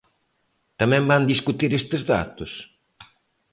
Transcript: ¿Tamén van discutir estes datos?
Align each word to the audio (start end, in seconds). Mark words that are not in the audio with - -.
¿Tamén 0.79 1.03
van 1.11 1.29
discutir 1.31 1.71
estes 1.73 2.01
datos? 2.13 2.51